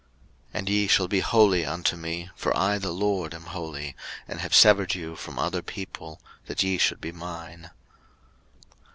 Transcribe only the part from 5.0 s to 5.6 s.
from